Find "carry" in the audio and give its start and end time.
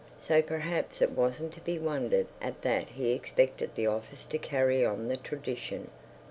4.39-4.83